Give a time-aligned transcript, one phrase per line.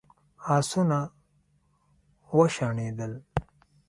[0.55, 0.99] آسونه
[2.37, 3.13] وشڼېدل.